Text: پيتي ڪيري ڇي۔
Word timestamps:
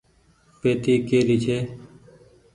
پيتي 0.59 0.93
ڪيري 1.07 1.37
ڇي۔ 1.43 1.57